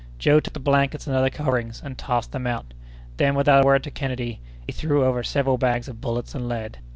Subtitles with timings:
[0.17, 2.73] Joe took the blankets and other coverings and tossed them out;
[3.17, 6.79] then, without a word to Kennedy, he threw over several bags of bullets and lead.